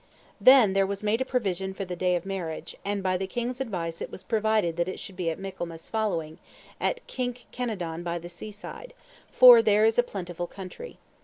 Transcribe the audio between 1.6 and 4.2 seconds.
for the day of marriage; and by the king's advice it